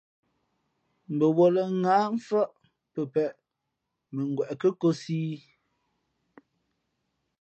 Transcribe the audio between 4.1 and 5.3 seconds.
mα ngweʼ kάkōsī